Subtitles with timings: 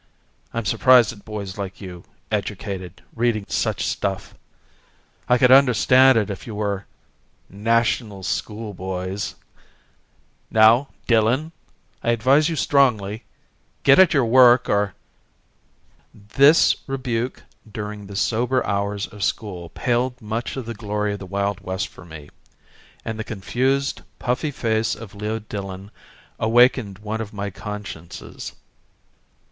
[0.51, 4.33] I'm surprised at boys like you, educated, reading such stuff.
[5.29, 6.87] I could understand it if you were...
[7.51, 9.35] National School boys.
[10.49, 11.51] Now, Dillon,
[12.01, 13.25] I advise you strongly,
[13.83, 14.95] get at your work or...."
[16.15, 21.27] This rebuke during the sober hours of school paled much of the glory of the
[21.27, 22.31] Wild West for me
[23.05, 25.91] and the confused puffy face of Leo Dillon
[26.39, 28.53] awakened one of my consciences.